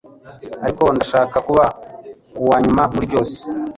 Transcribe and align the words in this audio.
ariko 0.63 0.83
ndashaka 0.95 1.37
kuba 1.47 1.65
uwanyuma 2.41 2.83
muri 2.93 3.05
byose 3.09 3.37